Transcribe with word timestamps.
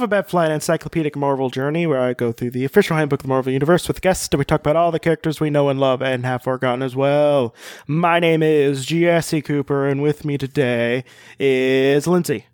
Alphabet 0.00 0.30
Flight 0.30 0.50
Encyclopedic 0.50 1.14
Marvel 1.14 1.50
Journey, 1.50 1.86
where 1.86 2.00
I 2.00 2.14
go 2.14 2.32
through 2.32 2.52
the 2.52 2.64
official 2.64 2.96
handbook 2.96 3.20
of 3.20 3.24
the 3.24 3.28
Marvel 3.28 3.52
Universe 3.52 3.86
with 3.86 4.00
guests, 4.00 4.30
and 4.32 4.38
we 4.38 4.46
talk 4.46 4.60
about 4.60 4.74
all 4.74 4.90
the 4.90 4.98
characters 4.98 5.40
we 5.40 5.50
know 5.50 5.68
and 5.68 5.78
love 5.78 6.00
and 6.00 6.24
have 6.24 6.42
forgotten 6.42 6.80
as 6.80 6.96
well. 6.96 7.54
My 7.86 8.18
name 8.18 8.42
is 8.42 8.86
Jesse 8.86 9.42
Cooper, 9.42 9.86
and 9.86 10.00
with 10.00 10.24
me 10.24 10.38
today 10.38 11.04
is 11.38 12.06
Lindsay 12.06 12.46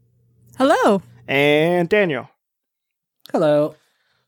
Hello. 0.58 1.02
and 1.28 1.88
Daniel. 1.88 2.30
Hello. 3.30 3.76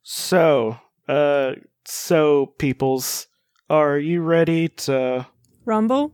So, 0.05 0.79
uh, 1.09 1.55
so 1.85 2.55
peoples, 2.57 3.27
are 3.69 3.99
you 3.99 4.23
ready 4.23 4.69
to? 4.69 5.27
Rumble. 5.65 6.13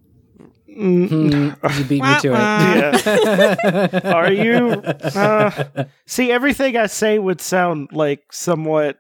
Mm, 0.75 1.09
Hmm, 1.09 1.79
you 1.79 1.85
beat 1.85 2.03
me 2.03 2.21
to 2.21 2.31
wah. 2.31 2.59
it. 2.95 4.05
Are 4.05 4.33
you? 4.33 4.71
Uh, 4.83 5.85
see, 6.07 6.33
everything 6.33 6.77
I 6.77 6.87
say 6.87 7.19
would 7.19 7.41
sound 7.41 7.91
like 7.93 8.33
somewhat 8.33 8.99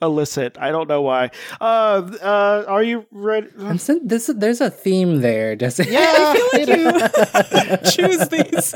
illicit. 0.00 0.56
I 0.60 0.70
don't 0.70 0.88
know 0.88 1.02
why. 1.02 1.30
Uh, 1.60 2.08
uh, 2.22 2.64
are 2.68 2.82
you 2.82 3.04
ready? 3.10 3.48
I'm 3.58 3.78
sen- 3.78 4.06
this, 4.06 4.30
there's 4.32 4.60
a 4.60 4.70
theme 4.70 5.20
there, 5.22 5.56
does 5.56 5.80
it? 5.80 5.88
Yeah, 5.90 6.34
Choose 7.90 8.28
these. 8.28 8.74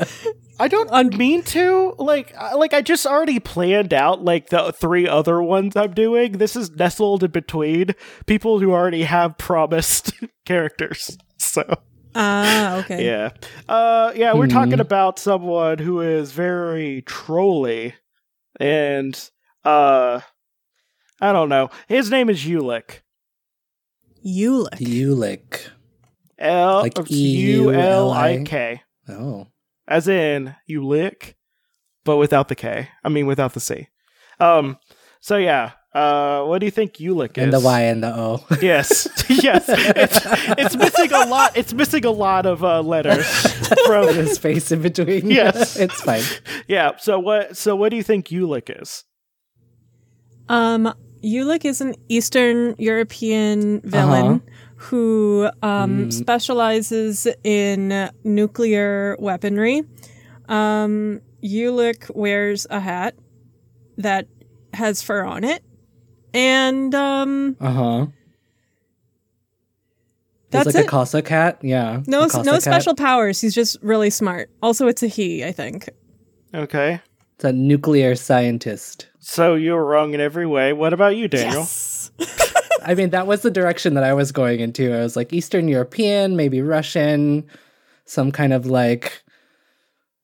I 0.59 0.67
don't 0.67 1.15
mean 1.17 1.43
to. 1.43 1.95
Like, 1.97 2.35
like 2.55 2.73
I 2.73 2.81
just 2.81 3.05
already 3.05 3.39
planned 3.39 3.93
out 3.93 4.23
like 4.23 4.49
the 4.49 4.73
three 4.73 5.07
other 5.07 5.41
ones 5.41 5.75
I'm 5.77 5.93
doing. 5.93 6.33
This 6.33 6.55
is 6.55 6.71
nestled 6.71 7.23
in 7.23 7.31
between 7.31 7.91
people 8.25 8.59
who 8.59 8.71
already 8.73 9.03
have 9.03 9.37
promised 9.37 10.11
characters. 10.45 11.17
So. 11.37 11.63
Ah, 12.15 12.77
okay. 12.77 13.05
Yeah. 13.09 13.29
Uh 13.67 14.11
yeah, 14.15 14.33
we're 14.33 14.45
Hmm. 14.47 14.51
talking 14.53 14.79
about 14.79 15.19
someone 15.19 15.77
who 15.79 16.01
is 16.01 16.31
very 16.31 17.01
trolly 17.03 17.95
and 18.59 19.13
uh 19.65 20.21
I 21.21 21.31
don't 21.31 21.49
know. 21.49 21.69
His 21.87 22.09
name 22.11 22.29
is 22.29 22.43
Ulik. 22.43 23.01
Ulick. 24.25 24.79
Ulick. 24.79 25.69
L 26.37 26.81
Like 26.81 26.97
it's 26.99 27.11
U 27.11 27.71
L 27.73 28.11
I 28.11 28.31
E-U-L-I? 28.33 28.43
K. 28.45 28.81
Oh. 29.09 29.47
As 29.87 30.07
in 30.07 30.55
Ulik, 30.69 31.35
but 32.05 32.17
without 32.17 32.47
the 32.47 32.55
K. 32.55 32.89
I 33.03 33.09
mean 33.09 33.25
without 33.27 33.53
the 33.53 33.59
C. 33.59 33.87
Um 34.39 34.77
so 35.21 35.37
yeah. 35.37 35.71
Uh 35.93 36.43
what 36.45 36.59
do 36.59 36.65
you 36.65 36.71
think 36.71 36.93
Ulik 36.93 37.37
is? 37.37 37.43
And 37.43 37.53
the 37.53 37.59
Y 37.59 37.81
and 37.81 38.03
the 38.03 38.15
O. 38.15 38.43
Yes. 38.61 39.07
yes. 39.29 39.65
It's 39.69 40.19
it's 40.57 40.75
missing 40.75 41.11
a 41.13 41.25
lot 41.25 41.55
it's 41.55 41.73
missing 41.73 42.05
a 42.05 42.11
lot 42.11 42.45
of 42.45 42.63
uh 42.63 42.81
letters 42.81 43.25
from 43.85 44.07
the 44.07 44.27
space 44.27 44.71
in 44.71 44.81
between. 44.81 45.29
Yes. 45.29 45.75
it's 45.77 46.01
fine. 46.01 46.23
Yeah. 46.67 46.91
So 46.97 47.19
what? 47.19 47.55
So 47.57 47.75
what 47.75 47.89
do 47.89 47.97
you 47.97 48.03
think 48.03 48.27
Ulik 48.27 48.81
is? 48.81 49.03
Um, 50.49 50.93
Ulik 51.23 51.63
is 51.63 51.79
an 51.79 51.95
Eastern 52.09 52.75
European 52.77 53.79
villain 53.81 54.41
who 54.75 55.49
um, 55.61 56.11
specializes 56.11 57.27
in 57.45 58.09
nuclear 58.25 59.15
weaponry. 59.19 59.83
Um, 60.49 61.21
Ulik 61.41 62.13
wears 62.13 62.67
a 62.69 62.79
hat 62.81 63.15
that 63.97 64.27
has 64.73 65.01
fur 65.01 65.23
on 65.23 65.43
it. 65.45 65.63
And 66.33 66.93
um, 66.95 67.57
Uh 67.59 67.71
huh. 67.71 68.05
That's 70.49 70.65
He's 70.67 70.75
like 70.75 70.83
it. 70.83 70.87
a 70.87 70.89
Casa 70.89 71.21
cat. 71.23 71.59
Yeah. 71.63 72.01
no, 72.05 72.21
no 72.27 72.27
cat. 72.53 72.61
special 72.61 72.93
powers. 72.95 73.41
He's 73.41 73.55
just 73.55 73.77
really 73.81 74.11
smart. 74.11 74.51
Also, 74.61 74.87
it's 74.87 75.01
a 75.01 75.07
he, 75.07 75.43
I 75.43 75.51
think. 75.51 75.89
Okay. 76.53 77.01
It's 77.35 77.43
a 77.43 77.51
nuclear 77.51 78.15
scientist. 78.15 79.07
So 79.19 79.55
you're 79.55 79.83
wrong 79.83 80.13
in 80.13 80.21
every 80.21 80.45
way. 80.45 80.71
What 80.73 80.93
about 80.93 81.15
you, 81.15 81.27
Daniel? 81.27 81.61
Yes. 81.61 82.11
I 82.85 82.93
mean, 82.93 83.09
that 83.11 83.25
was 83.25 83.41
the 83.41 83.49
direction 83.49 83.95
that 83.95 84.03
I 84.03 84.13
was 84.13 84.31
going 84.31 84.59
into. 84.59 84.93
I 84.93 84.99
was 84.99 85.15
like 85.15 85.33
Eastern 85.33 85.67
European, 85.67 86.35
maybe 86.35 86.61
Russian, 86.61 87.45
some 88.05 88.31
kind 88.31 88.53
of 88.53 88.67
like 88.67 89.23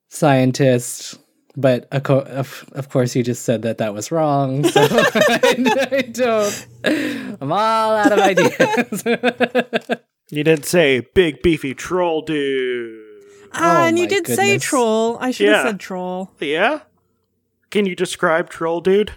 scientist. 0.09 1.17
But 1.57 1.87
of, 1.91 2.03
co- 2.03 2.19
of, 2.21 2.63
of 2.73 2.89
course, 2.89 3.15
you 3.15 3.23
just 3.23 3.43
said 3.43 3.63
that 3.63 3.79
that 3.79 3.93
was 3.93 4.11
wrong. 4.11 4.63
So 4.65 4.81
I, 4.89 5.87
I 5.91 6.01
don't. 6.03 6.67
I'm 7.41 7.51
all 7.51 7.95
out 7.95 8.11
of 8.11 8.19
ideas. 8.19 9.03
You 10.31 10.43
didn't 10.43 10.65
say 10.65 10.99
big 11.15 11.41
beefy 11.41 11.73
troll 11.73 12.21
dude. 12.21 13.03
Ah, 13.51 13.81
Oh 13.81 13.87
and 13.87 13.97
you 13.97 14.03
my 14.03 14.09
did 14.09 14.27
say 14.27 14.59
troll. 14.59 15.17
I 15.19 15.31
should 15.31 15.49
have 15.49 15.65
said 15.65 15.79
troll. 15.79 16.29
Yeah. 16.39 16.81
Can 17.71 17.87
you 17.87 17.95
describe 17.95 18.47
troll 18.51 18.79
dude? 18.79 19.13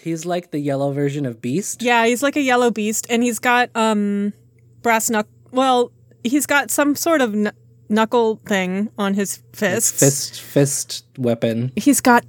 He's 0.00 0.24
like 0.24 0.50
the 0.50 0.60
yellow 0.60 0.92
version 0.92 1.26
of 1.26 1.42
Beast. 1.42 1.82
Yeah, 1.82 2.06
he's 2.06 2.22
like 2.22 2.36
a 2.36 2.40
yellow 2.40 2.70
beast, 2.70 3.06
and 3.10 3.22
he's 3.22 3.38
got 3.38 3.68
um 3.74 4.32
brass 4.80 5.10
knuck. 5.10 5.26
Well, 5.52 5.92
he's 6.24 6.46
got 6.46 6.70
some 6.70 6.94
sort 6.96 7.20
of 7.20 7.32
kn- 7.34 7.52
knuckle 7.88 8.40
thing 8.46 8.90
on 8.98 9.14
his 9.14 9.40
fists. 9.52 9.98
Fist, 10.00 10.40
fist 10.40 11.04
weapon. 11.18 11.72
He's 11.76 12.00
got. 12.00 12.24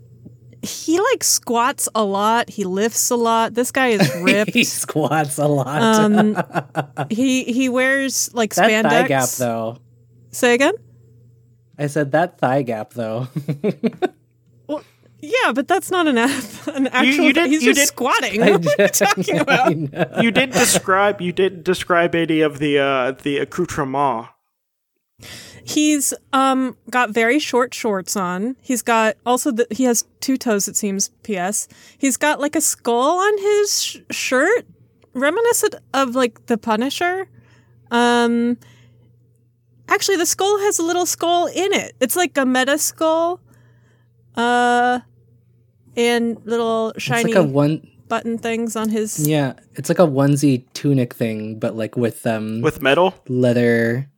He 0.61 0.99
like 0.99 1.23
squats 1.23 1.87
a 1.95 2.03
lot. 2.03 2.49
He 2.49 2.65
lifts 2.65 3.09
a 3.11 3.15
lot. 3.15 3.53
This 3.53 3.71
guy 3.71 3.87
is 3.89 4.13
ripped. 4.21 4.53
he 4.53 4.65
squats 4.65 5.37
a 5.37 5.47
lot. 5.47 5.81
um, 5.81 6.35
he 7.09 7.45
he 7.45 7.69
wears 7.69 8.29
like 8.33 8.53
that 8.55 8.69
spandex. 8.69 8.89
thigh 8.89 9.07
gap, 9.07 9.29
though. 9.37 9.77
Say 10.31 10.53
again. 10.55 10.73
I 11.77 11.87
said 11.87 12.11
that 12.11 12.39
thigh 12.39 12.63
gap, 12.63 12.91
though. 12.93 13.27
Yeah, 15.21 15.51
but 15.53 15.67
that's 15.67 15.91
not 15.91 16.07
an 16.07 16.17
ath- 16.17 16.67
an 16.69 16.87
actual. 16.87 17.25
you 17.25 17.33
did- 17.33 17.49
he's 17.49 17.61
you 17.61 17.73
just 17.73 17.79
did- 17.81 17.87
squatting. 17.89 18.41
I 18.41 18.51
What 18.51 18.79
are 18.79 18.83
you 18.83 18.87
talking 18.87 19.39
about? 19.39 20.23
You 20.23 20.31
didn't 20.31 20.53
describe. 20.53 21.19
You 21.19 21.33
didn't 21.33 21.65
describe 21.65 22.15
any 22.15 22.39
of 22.39 22.59
the 22.59 22.79
uh 22.79 23.11
the 23.11 23.39
accoutrement. 23.39 24.27
He's 25.69 26.13
um 26.33 26.75
got 26.89 27.11
very 27.11 27.37
short 27.37 27.73
shorts 27.73 28.15
on. 28.15 28.55
He's 28.61 28.81
got 28.81 29.17
also 29.25 29.51
the, 29.51 29.67
he 29.69 29.83
has 29.83 30.03
two 30.19 30.35
toes. 30.37 30.67
It 30.67 30.75
seems. 30.75 31.09
P.S. 31.23 31.67
He's 31.97 32.17
got 32.17 32.39
like 32.39 32.55
a 32.55 32.61
skull 32.61 33.19
on 33.19 33.37
his 33.37 33.83
sh- 33.83 33.97
shirt, 34.09 34.65
reminiscent 35.13 35.75
of 35.93 36.15
like 36.15 36.45
the 36.47 36.57
Punisher. 36.57 37.27
Um, 37.91 38.57
actually, 39.87 40.17
the 40.17 40.25
skull 40.25 40.57
has 40.59 40.79
a 40.79 40.83
little 40.83 41.05
skull 41.05 41.45
in 41.47 41.71
it. 41.73 41.93
It's 41.99 42.15
like 42.15 42.35
a 42.37 42.45
meta 42.45 42.77
skull. 42.79 43.39
Uh, 44.35 44.99
and 45.95 46.37
little 46.45 46.91
It's 46.91 47.03
shiny 47.03 47.33
like 47.33 47.43
a 47.43 47.47
one. 47.47 47.87
button 48.07 48.37
things 48.37 48.75
on 48.75 48.89
his. 48.89 49.27
Yeah, 49.27 49.53
it's 49.75 49.89
like 49.89 49.99
a 49.99 50.07
onesie 50.07 50.63
tunic 50.73 51.13
thing, 51.13 51.59
but 51.59 51.75
like 51.75 51.95
with 51.97 52.25
um 52.25 52.61
With 52.61 52.81
metal? 52.81 53.13
leather 53.27 54.09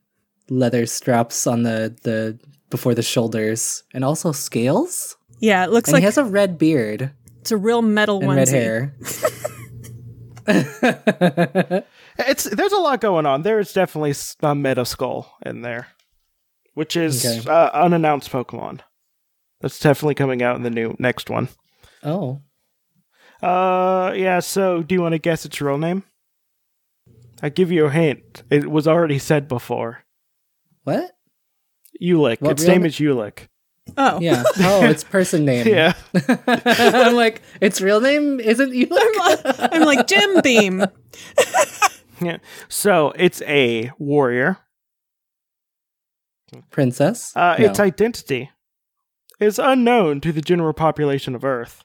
leather 0.49 0.85
straps 0.85 1.45
on 1.47 1.63
the 1.63 1.95
the 2.03 2.39
before 2.69 2.93
the 2.95 3.01
shoulders, 3.03 3.83
and 3.93 4.03
also 4.05 4.31
scales. 4.31 5.15
Yeah, 5.39 5.63
it 5.65 5.71
looks 5.71 5.89
And 5.89 5.93
like 5.95 6.01
he 6.01 6.05
has 6.05 6.17
a 6.17 6.23
red 6.23 6.57
beard 6.57 7.11
it's 7.41 7.51
a 7.51 7.57
real 7.57 7.81
metal 7.81 8.19
and 8.19 8.29
onesie. 8.29 8.35
red 8.37 8.49
hair. 8.49 8.95
It's 12.17 12.43
there's 12.43 12.73
a 12.73 12.77
lot 12.77 13.01
going 13.01 13.25
on. 13.25 13.41
There 13.41 13.59
is 13.59 13.73
definitely 13.73 14.13
a 14.41 14.53
meta 14.53 14.85
skull 14.85 15.37
in 15.45 15.61
there, 15.61 15.87
which 16.73 16.95
is 16.95 17.25
Okay. 17.25 17.49
uh, 17.49 17.69
unannounced 17.73 18.29
Pokemon. 18.31 18.81
That's 19.61 19.79
definitely 19.79 20.15
coming 20.15 20.43
out 20.43 20.55
in 20.57 20.63
the 20.63 20.69
new 20.69 20.95
next 20.99 21.29
one. 21.29 21.47
oh, 22.03 22.41
Uh, 23.41 24.13
yeah. 24.15 24.39
So, 24.39 24.83
do 24.83 24.93
you 24.93 25.01
want 25.01 25.13
to 25.13 25.19
guess 25.19 25.45
its 25.45 25.61
real 25.61 25.77
name? 25.77 26.03
I 27.41 27.49
give 27.49 27.71
you 27.71 27.85
a 27.85 27.91
hint. 27.91 28.43
It 28.51 28.69
was 28.69 28.87
already 28.87 29.17
said 29.17 29.47
before. 29.47 30.03
What? 30.83 31.11
Ulik. 32.01 32.41
What 32.41 32.51
its 32.53 32.63
real 32.63 32.71
name 32.73 32.81
na- 32.81 32.87
is 32.87 32.95
Ulik. 32.97 33.47
Oh, 33.97 34.19
Yeah. 34.21 34.43
Oh, 34.59 34.85
it's 34.85 35.03
person 35.03 35.43
name. 35.45 35.67
Yeah. 35.75 35.93
I'm 36.47 37.15
like, 37.15 37.41
its 37.59 37.81
real 37.81 37.99
name 37.99 38.39
isn't 38.39 38.73
you. 38.73 38.87
I'm 38.91 39.81
like 39.83 40.07
Jim 40.07 40.41
Beam. 40.41 40.85
Yeah. 42.23 42.37
So 42.69 43.13
it's 43.15 43.41
a 43.47 43.89
warrior. 43.97 44.59
Princess. 46.69 47.35
Uh, 47.35 47.55
No. 47.57 47.65
Its 47.65 47.79
identity 47.79 48.51
is 49.39 49.57
unknown 49.57 50.21
to 50.21 50.31
the 50.31 50.41
general 50.41 50.73
population 50.73 51.35
of 51.35 51.43
Earth. 51.43 51.83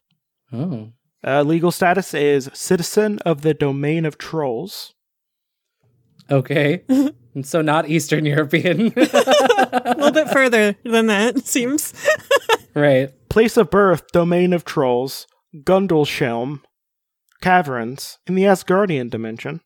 oh. 0.52 0.90
Uh, 1.26 1.42
legal 1.42 1.72
status 1.72 2.12
is 2.14 2.50
citizen 2.52 3.18
of 3.20 3.40
the 3.42 3.54
domain 3.54 4.04
of 4.04 4.16
trolls. 4.18 4.94
Okay. 6.30 6.82
And 6.88 7.14
so 7.46 7.62
not 7.62 7.88
Eastern 7.88 8.24
European. 8.26 8.92
A 8.96 9.94
little 9.96 10.10
bit 10.12 10.28
further 10.30 10.76
than 10.84 11.06
that, 11.06 11.36
it 11.36 11.46
seems. 11.46 11.92
right. 12.74 13.10
Place 13.28 13.56
of 13.56 13.70
birth, 13.70 14.08
domain 14.12 14.52
of 14.52 14.64
trolls, 14.64 15.26
Gundelshelm, 15.54 16.62
caverns 17.40 18.18
in 18.26 18.34
the 18.34 18.44
Asgardian 18.44 19.10
dimension. 19.10 19.60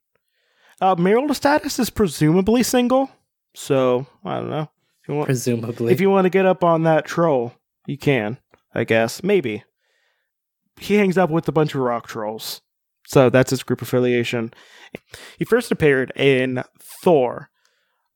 Uh, 0.81 0.95
marital 0.97 1.35
status 1.35 1.79
is 1.79 1.91
presumably 1.91 2.63
single, 2.63 3.11
so 3.55 4.07
I 4.25 4.37
don't 4.37 4.51
know. 4.51 4.71
If 5.03 5.09
you 5.09 5.15
want, 5.15 5.27
Presumably. 5.27 5.93
if 5.93 6.01
you 6.01 6.11
want 6.11 6.25
to 6.25 6.31
get 6.31 6.47
up 6.47 6.65
on 6.65 6.83
that 6.85 7.05
troll, 7.05 7.53
you 7.87 7.99
can. 7.99 8.39
I 8.75 8.85
guess 8.85 9.23
maybe. 9.23 9.65
he 10.79 10.95
hangs 10.95 11.19
out 11.19 11.31
with 11.31 11.49
a 11.49 11.53
bunch 11.53 11.75
of 11.75 11.81
rock 11.83 12.07
trolls. 12.07 12.63
So 13.11 13.29
that's 13.29 13.51
his 13.51 13.63
group 13.65 13.83
affiliation. 13.83 14.55
He 15.37 15.45
first 15.45 15.73
appeared 15.73 16.13
in 16.15 16.63
Thor 17.03 17.51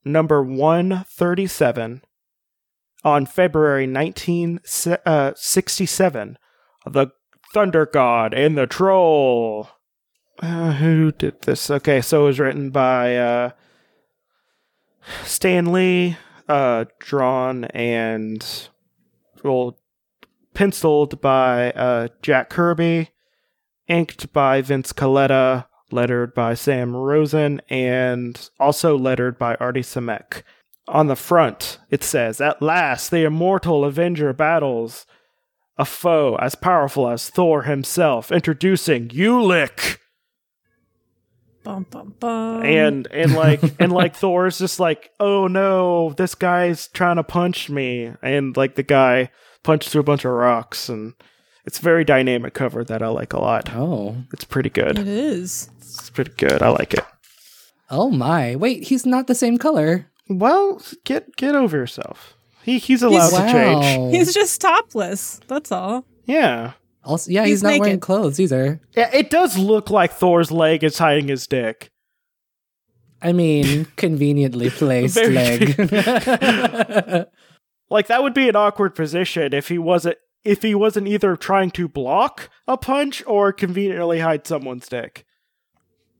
number 0.04 0.40
137 0.40 2.02
on 3.02 3.26
February 3.26 3.92
1967. 3.92 6.38
The 6.86 7.08
Thunder 7.52 7.86
God 7.86 8.34
and 8.34 8.56
the 8.56 8.68
Troll. 8.68 9.68
Uh, 10.40 10.74
who 10.74 11.10
did 11.10 11.42
this? 11.42 11.72
Okay, 11.72 12.00
so 12.00 12.22
it 12.22 12.26
was 12.26 12.38
written 12.38 12.70
by 12.70 13.16
uh, 13.16 13.50
Stan 15.24 15.72
Lee, 15.72 16.16
uh, 16.48 16.84
drawn 17.00 17.64
and 17.64 18.68
well, 19.42 19.76
penciled 20.54 21.20
by 21.20 21.72
uh, 21.72 22.06
Jack 22.22 22.48
Kirby, 22.48 23.10
inked 23.88 24.32
by 24.32 24.62
Vince 24.62 24.92
Colletta, 24.92 25.66
lettered 25.90 26.34
by 26.34 26.54
Sam 26.54 26.94
Rosen, 26.94 27.60
and 27.68 28.50
also 28.58 28.96
lettered 28.96 29.38
by 29.38 29.54
Artie 29.56 29.80
Simek. 29.82 30.42
On 30.86 31.06
the 31.06 31.16
front, 31.16 31.78
it 31.90 32.02
says, 32.02 32.40
At 32.40 32.60
last, 32.60 33.10
the 33.10 33.24
immortal 33.24 33.84
Avenger 33.84 34.32
battles 34.32 35.06
a 35.76 35.84
foe 35.84 36.36
as 36.36 36.54
powerful 36.54 37.08
as 37.08 37.30
Thor 37.30 37.62
himself, 37.62 38.30
introducing 38.30 39.08
Ulik. 39.08 39.98
Bum, 41.64 41.86
bum, 41.90 42.14
bum. 42.20 42.62
And 42.62 43.08
and 43.10 43.34
like 43.34 43.62
and 43.80 43.90
like 43.90 44.14
Thor's 44.14 44.58
just 44.58 44.78
like, 44.78 45.10
oh 45.18 45.46
no, 45.46 46.12
this 46.12 46.34
guy's 46.34 46.88
trying 46.88 47.16
to 47.16 47.24
punch 47.24 47.70
me, 47.70 48.12
and 48.22 48.56
like 48.56 48.74
the 48.74 48.82
guy 48.82 49.30
punched 49.62 49.88
through 49.88 50.02
a 50.02 50.04
bunch 50.04 50.24
of 50.24 50.32
rocks, 50.32 50.88
and 50.90 51.14
it's 51.64 51.78
very 51.78 52.04
dynamic 52.04 52.54
cover 52.54 52.84
that 52.84 53.02
I 53.02 53.08
like 53.08 53.32
a 53.32 53.40
lot. 53.40 53.70
Oh. 53.74 54.16
It's 54.32 54.44
pretty 54.44 54.70
good. 54.70 54.98
it 54.98 55.08
is. 55.08 55.70
It's 55.78 56.10
pretty 56.10 56.32
good. 56.36 56.62
I 56.62 56.68
like 56.68 56.94
it. 56.94 57.04
Oh 57.90 58.10
my. 58.10 58.56
Wait, 58.56 58.84
he's 58.84 59.04
not 59.06 59.26
the 59.26 59.34
same 59.34 59.58
color. 59.58 60.06
Well, 60.28 60.80
get 61.04 61.36
get 61.36 61.54
over 61.54 61.76
yourself. 61.76 62.34
He 62.62 62.78
he's 62.78 63.02
allowed 63.02 63.30
He's- 63.30 63.42
to 63.46 63.52
change. 63.52 63.98
Wow. 63.98 64.10
He's 64.10 64.32
just 64.34 64.60
topless. 64.60 65.40
That's 65.48 65.70
all. 65.70 66.04
Yeah. 66.24 66.72
Also, 67.04 67.30
yeah, 67.30 67.42
He's 67.42 67.50
he's, 67.56 67.62
not 67.62 67.68
wearing 67.80 67.82
naked. 67.84 68.00
clothes 68.00 68.40
either. 68.40 68.80
Yeah, 68.96 69.10
it 69.12 69.28
does 69.28 69.58
look 69.58 69.90
like 69.90 70.12
Thor's 70.12 70.50
leg 70.50 70.82
is 70.82 70.96
hiding 70.96 71.28
his 71.28 71.46
dick. 71.46 71.90
I 73.20 73.32
mean, 73.32 73.84
conveniently 73.96 74.70
placed 74.70 75.14
Very 75.14 75.34
leg. 75.34 75.76
Like 77.90 78.06
that 78.06 78.22
would 78.22 78.32
be 78.34 78.48
an 78.48 78.56
awkward 78.56 78.94
position 78.94 79.52
if 79.52 79.68
he 79.68 79.76
wasn't 79.78 80.16
if 80.44 80.62
he 80.62 80.74
wasn't 80.74 81.08
either 81.08 81.36
trying 81.36 81.70
to 81.72 81.88
block 81.88 82.48
a 82.68 82.76
punch 82.76 83.22
or 83.26 83.52
conveniently 83.52 84.20
hide 84.20 84.46
someone's 84.46 84.88
dick. 84.88 85.24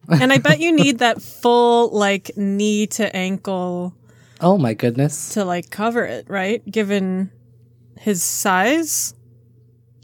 And 0.09 0.33
I 0.33 0.39
bet 0.39 0.61
you 0.61 0.73
need 0.73 0.99
that 0.99 1.23
full 1.23 1.89
like 1.91 2.31
knee 2.37 2.87
to 2.89 3.15
ankle 3.17 3.95
oh 4.41 4.59
my 4.59 4.75
goodness. 4.75 5.31
to 5.35 5.45
like 5.45 5.71
cover 5.71 6.05
it, 6.05 6.29
right? 6.29 6.63
Given 6.71 7.31
his 7.99 8.23
size, 8.23 9.15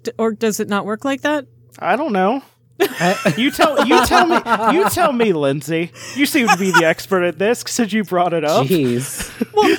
D- 0.02 0.12
or 0.18 0.32
does 0.32 0.58
it 0.60 0.68
not 0.68 0.86
work 0.86 1.04
like 1.04 1.20
that? 1.22 1.46
I 1.78 1.96
don't 1.96 2.12
know. 2.12 2.42
I- 2.80 3.34
You 3.36 3.50
tell 3.50 3.86
you 3.86 4.06
tell 4.06 4.26
me 4.26 4.36
you 4.74 4.88
tell 4.88 5.12
me, 5.12 5.34
Lindsay. 5.34 5.92
You 6.14 6.24
seem 6.24 6.48
to 6.48 6.56
be 6.56 6.70
the 6.70 6.84
expert 6.86 7.22
at 7.24 7.38
this 7.38 7.62
since 7.66 7.92
you 7.92 8.02
brought 8.04 8.32
it 8.32 8.44
up. 8.44 8.66
Jeez. 8.66 9.30
I 9.54 9.68
mean, 9.68 9.78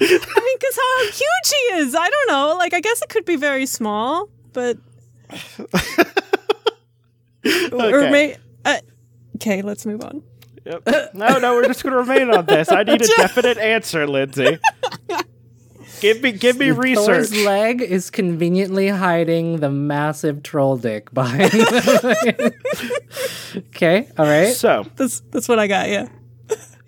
because 0.60 0.76
how 0.76 1.02
huge 1.04 1.48
he 1.48 1.74
is. 1.78 1.94
I 1.94 2.08
don't 2.08 2.28
know. 2.28 2.56
Like, 2.58 2.74
I 2.74 2.80
guess 2.80 3.00
it 3.02 3.08
could 3.08 3.24
be 3.24 3.36
very 3.36 3.66
small, 3.66 4.28
but 4.52 4.76
or 7.72 7.72
Okay. 7.72 8.10
may. 8.10 8.36
Uh, 8.64 8.78
okay, 9.36 9.62
let's 9.62 9.86
move 9.86 10.02
on. 10.02 10.22
Yep. 10.66 11.14
No, 11.14 11.38
no, 11.38 11.54
we're 11.54 11.66
just 11.66 11.82
going 11.82 11.92
to 11.94 11.98
remain 11.98 12.30
on 12.34 12.44
this. 12.46 12.70
I 12.70 12.82
need 12.82 13.00
a 13.00 13.06
definite 13.16 13.56
answer, 13.56 14.06
Lindsay. 14.06 14.58
Give 16.00 16.22
me, 16.22 16.32
give 16.32 16.58
me 16.58 16.70
research. 16.70 17.28
Thor's 17.28 17.44
leg 17.44 17.80
is 17.82 18.10
conveniently 18.10 18.88
hiding 18.88 19.56
the 19.60 19.70
massive 19.70 20.42
troll 20.42 20.76
dick 20.76 21.12
behind. 21.12 21.52
okay, 23.56 24.08
all 24.18 24.26
right. 24.26 24.54
So, 24.54 24.86
That's 24.96 25.20
that's 25.30 25.48
what 25.48 25.58
I 25.58 25.66
got. 25.66 25.88
Yeah. 25.88 26.08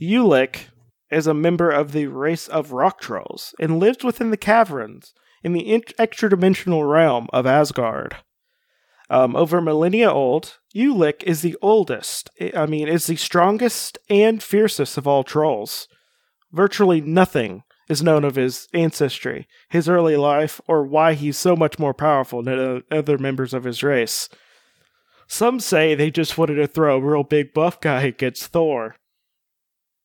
Ulik 0.00 0.66
is 1.12 1.26
a 1.26 1.34
member 1.34 1.70
of 1.70 1.92
the 1.92 2.06
race 2.06 2.48
of 2.48 2.72
rock 2.72 3.00
trolls 3.00 3.54
and 3.60 3.78
lives 3.78 4.02
within 4.02 4.30
the 4.30 4.36
caverns 4.36 5.12
in 5.44 5.52
the 5.52 5.72
in- 5.72 5.82
extra-dimensional 5.98 6.84
realm 6.84 7.28
of 7.32 7.46
Asgard. 7.46 8.16
Um, 9.10 9.36
over 9.36 9.60
millennia 9.60 10.10
old, 10.10 10.58
Ulik 10.74 11.22
is 11.24 11.42
the 11.42 11.56
oldest, 11.60 12.30
I 12.56 12.66
mean, 12.66 12.88
is 12.88 13.06
the 13.06 13.16
strongest 13.16 13.98
and 14.08 14.42
fiercest 14.42 14.96
of 14.96 15.06
all 15.06 15.22
trolls. 15.22 15.86
Virtually 16.50 17.00
nothing 17.00 17.62
is 17.88 18.02
known 18.02 18.24
of 18.24 18.36
his 18.36 18.68
ancestry, 18.72 19.46
his 19.68 19.88
early 19.88 20.16
life, 20.16 20.60
or 20.66 20.86
why 20.86 21.12
he's 21.12 21.36
so 21.36 21.54
much 21.54 21.78
more 21.78 21.92
powerful 21.92 22.42
than 22.42 22.82
other 22.90 23.18
members 23.18 23.52
of 23.52 23.64
his 23.64 23.82
race. 23.82 24.30
Some 25.26 25.60
say 25.60 25.94
they 25.94 26.10
just 26.10 26.38
wanted 26.38 26.54
to 26.56 26.66
throw 26.66 26.96
a 26.96 27.00
real 27.00 27.22
big 27.22 27.52
buff 27.52 27.80
guy 27.80 28.02
against 28.02 28.46
Thor. 28.46 28.96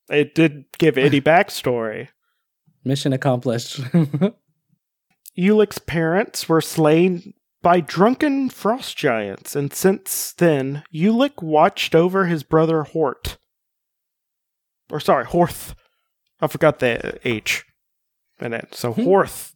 It 0.09 0.35
didn't 0.35 0.77
give 0.77 0.97
any 0.97 1.21
backstory. 1.21 2.09
Mission 2.83 3.13
accomplished. 3.13 3.81
Ulik's 5.37 5.79
parents 5.79 6.47
were 6.47 6.61
slain 6.61 7.33
by 7.61 7.81
drunken 7.81 8.49
frost 8.49 8.97
giants, 8.97 9.55
and 9.55 9.73
since 9.73 10.33
then, 10.33 10.83
Ulik 10.93 11.41
watched 11.41 11.93
over 11.93 12.25
his 12.25 12.43
brother 12.43 12.83
Hort. 12.83 13.37
Or 14.89 14.99
sorry, 14.99 15.25
Horth. 15.25 15.75
I 16.39 16.47
forgot 16.47 16.79
the 16.79 17.19
H 17.27 17.65
in 18.39 18.53
it. 18.53 18.73
So 18.73 18.93
hmm? 18.93 19.01
Horth. 19.01 19.53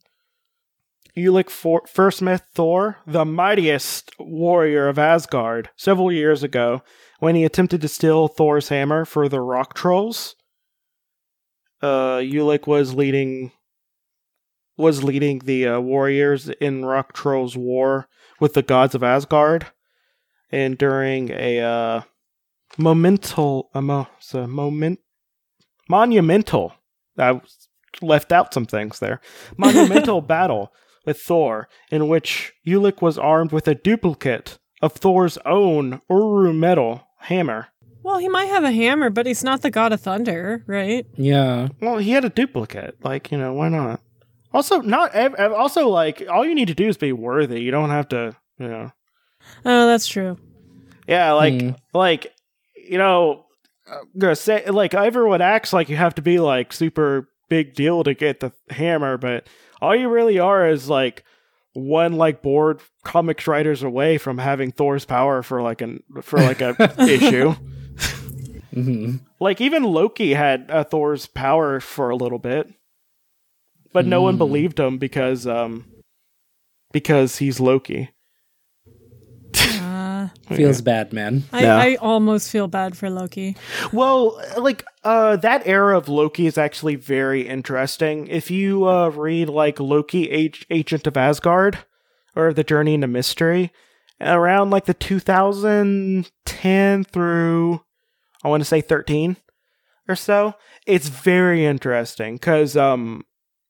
Ulik 1.16 1.50
for- 1.50 1.86
first 1.88 2.22
met 2.22 2.44
Thor, 2.54 2.98
the 3.06 3.26
mightiest 3.26 4.12
warrior 4.20 4.88
of 4.88 4.98
Asgard, 4.98 5.70
several 5.76 6.12
years 6.12 6.42
ago 6.44 6.82
when 7.20 7.36
he 7.36 7.44
attempted 7.44 7.82
to 7.82 7.88
steal 7.88 8.28
Thor's 8.28 8.70
hammer 8.70 9.06
for 9.06 9.28
the 9.28 9.42
rock 9.42 9.74
trolls. 9.74 10.36
Uh, 11.82 12.18
Ulik 12.18 12.68
was 12.68 12.94
leading 12.94 13.52
was 14.78 15.04
leading 15.04 15.40
the 15.40 15.68
uh, 15.68 15.80
warriors 15.80 16.50
in 16.50 16.86
Rock 16.86 17.14
Troll's 17.14 17.56
war 17.56 18.08
with 18.40 18.54
the 18.54 18.64
gods 18.64 18.96
of 18.96 19.04
Asgard, 19.04 19.68
and 20.52 20.78
during 20.78 21.30
a 21.32 21.60
uh, 21.60 22.02
momental, 22.78 23.66
a 23.74 23.82
mo- 23.82 24.08
a 24.34 24.48
moment, 24.48 25.00
monumental. 25.90 26.74
I 27.18 27.42
left 28.02 28.32
out 28.32 28.54
some 28.54 28.66
things 28.66 29.00
there. 29.00 29.22
Monumental 29.58 30.22
battle 30.22 30.72
with 31.06 31.20
Thor, 31.20 31.68
in 31.92 32.08
which 32.08 32.54
Ulik 32.66 33.02
was 33.02 33.18
armed 33.18 33.52
with 33.52 33.68
a 33.68 33.76
duplicate 33.76 34.58
of 34.82 34.94
Thor's 34.94 35.38
own 35.46 36.02
Uru 36.10 36.54
metal 36.54 37.08
hammer. 37.20 37.68
Well, 38.04 38.18
he 38.18 38.28
might 38.30 38.46
have 38.46 38.64
a 38.64 38.72
hammer, 38.72 39.10
but 39.10 39.26
he's 39.26 39.44
not 39.44 39.62
the 39.62 39.70
god 39.72 39.94
of 39.94 40.02
thunder, 40.02 40.64
right? 40.68 41.06
yeah. 41.18 41.68
Well, 41.82 41.98
he 42.00 42.12
had 42.12 42.26
a 42.26 42.30
duplicate. 42.30 42.98
Like, 43.04 43.32
you 43.32 43.38
know, 43.38 43.54
why 43.54 43.70
not? 43.70 44.02
Also, 44.54 44.82
not 44.82 45.14
ev- 45.14 45.36
ev- 45.36 45.54
also 45.54 45.88
like 45.88 46.24
all 46.30 46.46
you 46.46 46.56
need 46.56 46.68
to 46.68 46.74
do 46.76 46.88
is 46.88 46.98
be 46.98 47.14
worthy. 47.14 47.62
You 47.62 47.72
don't 47.72 47.90
have 47.90 48.10
to, 48.10 48.36
you 48.60 48.68
know. 48.68 48.92
Oh, 49.66 49.88
that's 49.88 50.08
true. 50.08 50.38
Yeah, 51.08 51.32
like 51.34 51.62
Hmm. 51.62 51.70
like 51.94 52.28
you 52.76 52.98
know, 52.98 53.46
I'm 53.90 54.04
gonna 54.18 54.36
say 54.36 54.66
like 54.70 54.94
everyone 54.94 55.42
acts 55.42 55.72
like 55.72 55.88
you 55.90 55.96
have 55.96 56.16
to 56.16 56.22
be 56.22 56.40
like 56.40 56.74
super 56.74 57.30
big 57.50 57.74
deal 57.76 58.04
to 58.04 58.14
get 58.14 58.40
the 58.42 58.52
hammer, 58.70 59.18
but 59.18 59.48
all 59.82 59.96
you 59.96 60.10
really 60.10 60.38
are 60.40 60.68
is 60.68 60.90
like 60.90 61.24
one 61.74 62.14
like 62.14 62.42
bored 62.42 62.82
comics 63.04 63.48
writers 63.48 63.84
away 63.84 64.18
from 64.18 64.38
having 64.38 64.72
Thor's 64.72 65.06
power 65.06 65.42
for 65.44 65.62
like 65.62 65.82
an 65.82 66.04
for 66.22 66.40
like 66.40 66.60
a 66.62 66.76
issue. 67.00 67.54
Hmm 68.74 69.18
Like 69.40 69.62
even 69.62 69.84
Loki 69.84 70.34
had 70.34 70.70
uh, 70.72 70.84
Thor's 70.84 71.28
power 71.28 71.80
for 71.80 72.10
a 72.10 72.16
little 72.16 72.40
bit, 72.40 72.72
but 73.94 74.08
no 74.08 74.22
one 74.22 74.36
Hmm. 74.36 74.40
believed 74.40 74.80
him 74.80 74.98
because 74.98 75.46
um 75.48 75.86
because 76.92 77.38
he's 77.38 77.60
Loki. 77.60 78.10
Uh, 79.56 80.28
Feels 80.56 80.82
bad, 80.82 81.14
man. 81.14 81.44
I, 81.54 81.64
Yeah. 81.64 81.78
I 81.78 81.96
almost 81.96 82.52
feel 82.52 82.68
bad 82.68 82.98
for 82.98 83.10
Loki. 83.10 83.56
Well, 83.92 84.42
like 84.58 84.86
uh 85.04 85.36
that 85.38 85.64
era 85.66 85.98
of 85.98 86.08
Loki 86.08 86.46
is 86.46 86.58
actually 86.58 86.96
very 86.96 87.48
interesting. 87.48 88.28
If 88.28 88.52
you 88.52 88.88
uh 88.88 89.10
read 89.10 89.50
like 89.50 89.80
Loki 89.80 90.30
Age- 90.30 90.66
Agent 90.70 91.08
of 91.08 91.18
Asgard 91.18 91.80
or 92.36 92.54
The 92.54 92.64
Journey 92.64 92.94
into 92.94 93.08
Mystery 93.08 93.72
around 94.22 94.70
like 94.70 94.86
the 94.86 94.94
2010 94.94 97.04
through 97.06 97.82
I 98.44 98.48
want 98.50 98.62
to 98.62 98.66
say 98.66 98.82
13 98.82 99.38
or 100.08 100.16
so, 100.16 100.56
it's 100.88 101.10
very 101.10 101.66
interesting 101.66 102.38
cuz 102.40 102.76
um 102.76 103.24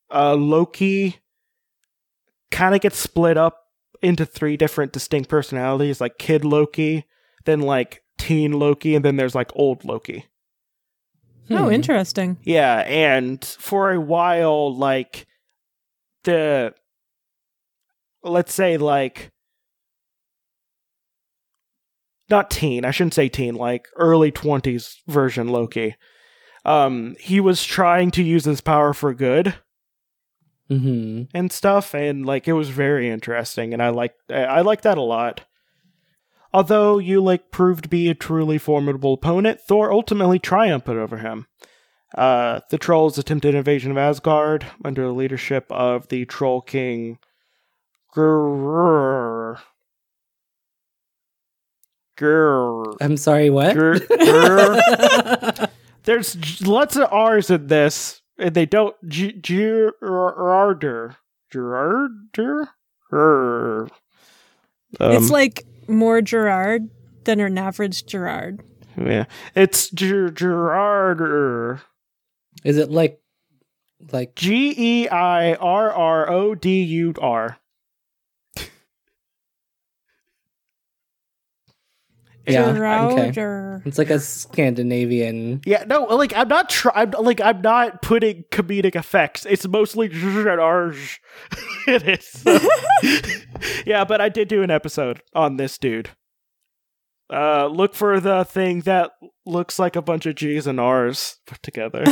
uh 0.09 0.35
Loki 0.35 1.17
kind 2.51 2.75
of 2.75 2.81
gets 2.81 2.97
split 2.97 3.37
up 3.37 3.57
into 4.01 4.25
three 4.25 4.57
different 4.57 4.91
distinct 4.93 5.29
personalities, 5.29 6.01
like 6.01 6.17
kid 6.17 6.43
Loki, 6.43 7.05
then 7.45 7.61
like 7.61 8.03
teen 8.17 8.53
Loki, 8.53 8.95
and 8.95 9.05
then 9.05 9.15
there's 9.17 9.35
like 9.35 9.51
old 9.55 9.83
Loki. 9.85 10.25
Oh, 11.49 11.65
Hmm. 11.65 11.71
interesting. 11.71 12.37
Yeah, 12.43 12.79
and 12.87 13.43
for 13.43 13.91
a 13.91 13.99
while, 13.99 14.73
like 14.75 15.27
the 16.23 16.73
let's 18.23 18.53
say 18.53 18.77
like 18.77 19.31
not 22.31 22.50
teen, 22.50 22.85
I 22.85 22.91
shouldn't 22.91 23.13
say 23.13 23.29
teen, 23.29 23.55
like 23.55 23.88
early 23.95 24.31
twenties 24.31 25.01
version 25.07 25.50
Loki. 25.50 25.95
Um, 26.65 27.15
he 27.19 27.39
was 27.39 27.63
trying 27.63 28.11
to 28.11 28.23
use 28.23 28.45
his 28.45 28.61
power 28.61 28.93
for 28.93 29.13
good 29.13 29.55
mm-hmm. 30.69 31.23
and 31.33 31.51
stuff, 31.51 31.93
and 31.93 32.25
like 32.25 32.47
it 32.47 32.53
was 32.53 32.69
very 32.69 33.09
interesting, 33.09 33.73
and 33.73 33.81
I 33.81 33.89
like 33.89 34.13
I 34.29 34.61
like 34.61 34.81
that 34.81 34.97
a 34.97 35.01
lot. 35.01 35.41
Although 36.53 36.97
Ulik 36.97 37.51
proved 37.51 37.83
to 37.83 37.89
be 37.89 38.09
a 38.09 38.15
truly 38.15 38.57
formidable 38.57 39.13
opponent, 39.13 39.61
Thor 39.61 39.91
ultimately 39.91 40.38
triumphed 40.38 40.89
over 40.89 41.17
him. 41.17 41.47
Uh, 42.15 42.59
the 42.69 42.77
trolls 42.77 43.17
attempted 43.17 43.55
invasion 43.55 43.89
of 43.89 43.97
Asgard 43.97 44.65
under 44.83 45.03
the 45.03 45.13
leadership 45.13 45.65
of 45.69 46.09
the 46.09 46.25
Troll 46.25 46.61
King 46.61 47.19
Grrr. 48.13 49.59
Grrr. 52.21 52.95
I'm 53.01 53.17
sorry, 53.17 53.49
what? 53.49 53.75
Grr. 53.75 53.99
Grrr. 54.07 55.69
There's 56.03 56.65
lots 56.65 56.95
of 56.95 57.11
R's 57.11 57.49
in 57.49 57.67
this, 57.67 58.21
and 58.37 58.53
they 58.55 58.65
don't. 58.65 58.95
G- 59.07 59.33
Gerarder. 59.33 61.15
Gerarder? 61.53 62.67
Um, 63.13 63.87
it's 64.99 65.29
like 65.29 65.65
more 65.87 66.21
Gerard 66.21 66.89
than 67.25 67.39
an 67.39 67.57
average 67.57 68.05
Gerard. 68.05 68.61
yeah, 68.97 69.25
it's 69.55 69.89
Ger- 69.89 70.29
Gerarder. 70.31 71.81
Is 72.63 72.77
it 72.77 72.89
like 72.91 73.19
like 74.11 74.35
G 74.35 74.73
E 74.77 75.07
I 75.09 75.53
R 75.55 75.91
R 75.91 76.29
O 76.29 76.55
D 76.55 76.81
U 76.83 77.13
R. 77.21 77.57
Yeah, 82.48 82.74
Gerard. 82.74 83.38
okay. 83.38 83.88
it's 83.88 83.98
like 83.98 84.10
a 84.10 84.19
Scandinavian? 84.19 85.62
Yeah, 85.65 85.83
no, 85.86 86.05
like 86.05 86.36
I'm 86.36 86.48
not 86.48 86.69
trying. 86.69 87.12
Like 87.12 87.39
I'm 87.39 87.62
not 87.62 88.01
putting 88.01 88.45
comedic 88.51 88.95
effects. 88.95 89.45
It's 89.45 89.67
mostly 89.67 90.07
Gerarge. 90.10 91.21
it 91.88 92.07
is. 92.07 93.45
yeah, 93.86 94.05
but 94.05 94.21
I 94.21 94.29
did 94.29 94.48
do 94.48 94.63
an 94.63 94.71
episode 94.71 95.21
on 95.36 95.57
this 95.57 95.77
dude. 95.77 96.10
Uh, 97.31 97.67
look 97.67 97.93
for 97.93 98.19
the 98.19 98.43
thing 98.43 98.81
that 98.81 99.12
looks 99.45 99.79
like 99.79 99.95
a 99.95 100.01
bunch 100.01 100.25
of 100.25 100.36
G's 100.36 100.67
and 100.67 100.79
R's 100.79 101.38
put 101.45 101.62
together. 101.63 102.03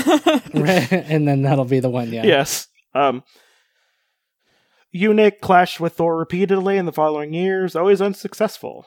Right, 0.53 0.91
and 0.91 1.27
then 1.27 1.41
that'll 1.41 1.65
be 1.65 1.81
the 1.81 1.89
one. 1.89 2.13
Yeah. 2.13 2.24
Yes. 2.25 2.67
Um, 2.95 3.24
Ulik 4.95 5.39
clashed 5.41 5.79
with 5.79 5.93
Thor 5.93 6.17
repeatedly 6.17 6.77
in 6.77 6.86
the 6.86 6.93
following 6.93 7.33
years, 7.33 7.75
always 7.75 8.01
unsuccessful. 8.01 8.86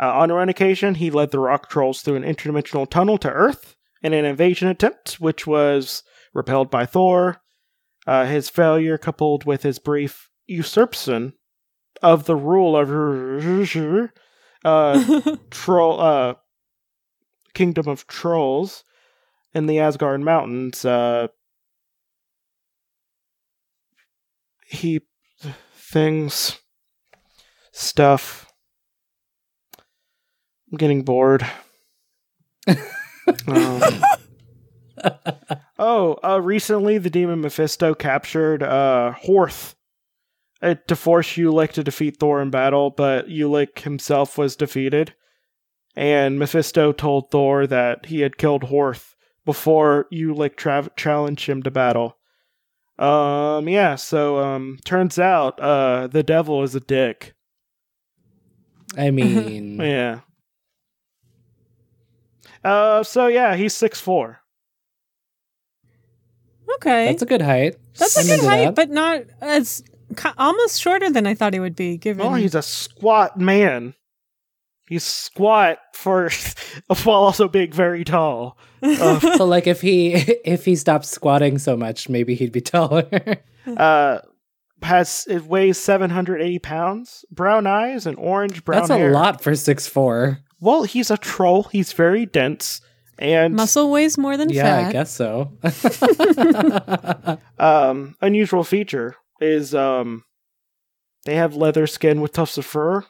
Uh, 0.00 0.12
on 0.12 0.32
one 0.32 0.48
occasion, 0.48 0.96
he 0.96 1.10
led 1.10 1.30
the 1.30 1.40
rock 1.40 1.68
trolls 1.68 2.02
through 2.02 2.16
an 2.16 2.22
interdimensional 2.22 2.88
tunnel 2.88 3.18
to 3.18 3.30
Earth 3.30 3.76
in 4.02 4.12
an 4.12 4.24
invasion 4.24 4.68
attempt, 4.68 5.14
which 5.14 5.46
was 5.46 6.02
repelled 6.32 6.70
by 6.70 6.86
Thor. 6.86 7.40
Uh, 8.06 8.24
his 8.24 8.48
failure, 8.48 8.96
coupled 8.96 9.44
with 9.44 9.62
his 9.62 9.78
brief 9.78 10.30
usurpation 10.46 11.34
of 12.00 12.24
the 12.24 12.36
rule 12.36 12.76
of 12.76 12.88
uh, 14.64 15.20
troll 15.50 16.00
uh, 16.00 16.34
kingdom 17.54 17.88
of 17.88 18.06
trolls 18.06 18.84
in 19.52 19.66
the 19.66 19.80
Asgard 19.80 20.20
mountains, 20.20 20.84
uh, 20.84 21.26
he 24.64 25.00
things 25.74 26.58
stuff 27.72 28.47
i'm 30.70 30.78
getting 30.78 31.02
bored 31.02 31.46
um, 33.48 33.82
oh 35.78 36.18
uh 36.24 36.40
recently 36.42 36.98
the 36.98 37.10
demon 37.10 37.40
mephisto 37.40 37.94
captured 37.94 38.62
uh 38.62 39.12
horth 39.24 39.74
uh, 40.60 40.74
to 40.86 40.96
force 40.96 41.28
Ulik 41.36 41.70
to 41.72 41.84
defeat 41.84 42.16
Thor 42.18 42.42
in 42.42 42.50
battle, 42.50 42.90
but 42.90 43.28
Ulik 43.28 43.78
himself 43.80 44.36
was 44.36 44.56
defeated. 44.56 45.14
And 45.94 46.38
Mephisto 46.38 46.92
told 46.92 47.30
Thor 47.30 47.66
that 47.66 48.06
he 48.06 48.20
had 48.20 48.38
killed 48.38 48.62
Horth 48.64 49.14
before 49.44 50.06
Ulick 50.12 50.56
tra- 50.56 50.90
challenged 50.96 51.48
him 51.48 51.62
to 51.62 51.70
battle. 51.70 52.16
Um, 52.98 53.68
yeah, 53.68 53.94
so, 53.94 54.38
um, 54.38 54.78
turns 54.84 55.18
out, 55.18 55.60
uh, 55.60 56.08
the 56.08 56.24
devil 56.24 56.62
is 56.64 56.74
a 56.74 56.80
dick. 56.80 57.34
I 58.96 59.10
mean, 59.12 59.80
Yeah. 59.80 60.20
Uh, 62.64 63.02
so 63.02 63.26
yeah, 63.28 63.54
he's 63.56 63.74
six 63.74 64.00
four. 64.00 64.40
okay. 66.76 67.06
that's 67.06 67.22
a 67.22 67.26
good 67.26 67.42
height. 67.42 67.76
That's 67.98 68.16
a 68.16 68.20
I'm 68.20 68.26
good 68.38 68.46
height, 68.46 68.64
that. 68.66 68.74
but 68.74 68.90
not 68.90 69.22
as 69.40 69.82
almost 70.36 70.80
shorter 70.80 71.10
than 71.10 71.26
I 71.26 71.34
thought 71.34 71.54
he 71.54 71.60
would 71.60 71.76
be. 71.76 71.96
Given 71.96 72.26
Oh, 72.26 72.34
he's 72.34 72.54
a 72.54 72.62
squat 72.62 73.38
man. 73.38 73.94
He's 74.88 75.04
squat 75.04 75.78
for, 75.92 76.30
while 77.04 77.16
also 77.16 77.46
being 77.46 77.72
very 77.72 78.04
tall. 78.04 78.56
Uh, 78.82 79.20
so 79.36 79.44
like 79.44 79.66
if 79.66 79.80
he 79.80 80.14
if 80.44 80.64
he 80.64 80.76
stopped 80.76 81.04
squatting 81.04 81.58
so 81.58 81.76
much, 81.76 82.08
maybe 82.08 82.34
he'd 82.34 82.52
be 82.52 82.60
taller. 82.60 83.06
uh, 83.76 84.18
has 84.82 85.26
it 85.28 85.44
weighs 85.44 85.76
seven 85.78 86.10
hundred 86.10 86.40
eighty 86.40 86.58
pounds, 86.58 87.24
brown 87.30 87.66
eyes, 87.66 88.06
and 88.06 88.16
orange 88.18 88.64
brown 88.64 88.80
That's 88.88 88.90
a 88.90 89.10
lot 89.10 89.42
for 89.42 89.54
six 89.54 89.86
four. 89.86 90.38
Well, 90.60 90.82
he's 90.84 91.10
a 91.10 91.16
troll. 91.16 91.64
He's 91.64 91.92
very 91.92 92.26
dense, 92.26 92.80
and 93.18 93.54
muscle 93.54 93.90
weighs 93.90 94.18
more 94.18 94.36
than 94.36 94.50
Yeah, 94.50 94.62
fat. 94.62 94.80
Yeah, 94.80 94.88
I 94.88 94.92
guess 94.92 95.10
so. 95.10 95.52
um, 97.64 98.16
unusual 98.20 98.64
feature 98.64 99.16
is 99.40 99.74
um, 99.74 100.24
they 101.24 101.36
have 101.36 101.54
leather 101.54 101.86
skin 101.86 102.20
with 102.20 102.32
tufts 102.32 102.58
of 102.58 102.66
fur, 102.66 103.04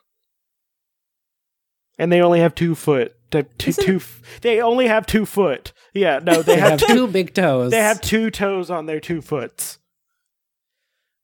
and 1.99 2.13
they 2.13 2.21
only 2.21 2.41
have 2.41 2.55
two 2.55 2.75
foot. 2.75 3.15
Two, 3.31 3.43
two, 3.59 3.71
Isn't- 3.71 3.85
two 3.85 4.01
they 4.43 4.61
only 4.61 4.87
have 4.89 5.07
two 5.07 5.27
foot. 5.27 5.73
Yeah, 5.95 6.21
no, 6.23 6.43
they 6.43 6.55
they 6.55 6.61
have 6.61 6.71
have 6.73 6.81
two. 6.81 6.87
two 6.95 7.07
big 7.09 7.35
toes. 7.35 7.71
They 7.71 7.79
have 7.79 8.01
two 8.01 8.31
toes 8.31 8.71
on 8.71 8.87
their 8.87 9.01
two 9.01 9.21
foots. 9.21 9.79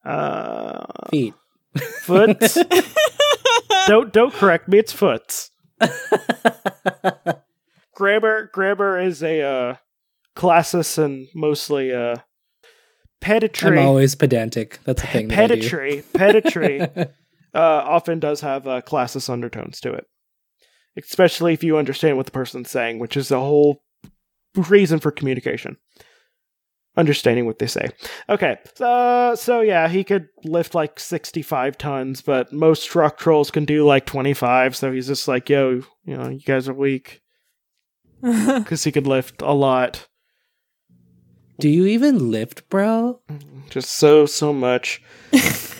Uh, 0.04 0.84
feet. 1.10 1.34
foot. 2.02 2.38
don't 3.86 4.12
don't 4.12 4.34
correct 4.34 4.68
me. 4.68 4.78
It's 4.78 4.92
foots. 4.92 5.50
Grabber 7.94 8.50
Grabber 8.52 8.98
is 8.98 9.22
a 9.22 9.42
uh, 9.42 9.76
classis 10.36 10.98
and 10.98 11.28
mostly 11.34 11.92
uh, 11.92 12.16
pedantry. 13.20 13.78
I'm 13.78 13.86
always 13.86 14.14
pedantic. 14.14 14.80
That's 14.84 15.02
a 15.02 15.06
thing. 15.06 15.28
that 15.28 15.38
I 15.38 15.46
do. 15.46 15.54
pedantry. 15.54 16.02
Pedantry 16.12 16.80
uh, 17.00 17.08
often 17.54 18.20
does 18.20 18.40
have 18.40 18.66
uh, 18.66 18.80
classist 18.82 19.30
undertones 19.30 19.80
to 19.80 19.92
it, 19.92 20.06
especially 20.96 21.52
if 21.52 21.62
you 21.64 21.78
understand 21.78 22.16
what 22.16 22.26
the 22.26 22.32
person's 22.32 22.70
saying, 22.70 22.98
which 22.98 23.16
is 23.16 23.28
the 23.28 23.40
whole 23.40 23.82
reason 24.68 24.98
for 25.00 25.10
communication. 25.10 25.76
Understanding 26.96 27.46
what 27.46 27.58
they 27.58 27.66
say. 27.66 27.88
Okay, 28.28 28.56
so 28.74 29.34
so 29.36 29.60
yeah, 29.60 29.88
he 29.88 30.04
could 30.04 30.28
lift 30.44 30.74
like 30.74 31.00
sixty-five 31.00 31.76
tons, 31.76 32.22
but 32.22 32.52
most 32.52 32.94
rock 32.94 33.18
trolls 33.18 33.50
can 33.50 33.64
do 33.64 33.84
like 33.84 34.06
twenty-five. 34.06 34.76
So 34.76 34.92
he's 34.92 35.08
just 35.08 35.26
like, 35.26 35.48
yo, 35.48 35.82
you 36.04 36.16
know, 36.16 36.28
you 36.28 36.40
guys 36.40 36.68
are 36.68 36.74
weak 36.74 37.20
because 38.22 38.84
he 38.84 38.92
could 38.92 39.06
lift 39.06 39.42
a 39.42 39.52
lot, 39.52 40.06
Do 41.58 41.68
you 41.68 41.86
even 41.86 42.30
lift, 42.30 42.68
bro? 42.68 43.20
Mm, 43.28 43.68
just 43.70 43.90
so 43.90 44.24
so 44.26 44.52
much. 44.52 45.02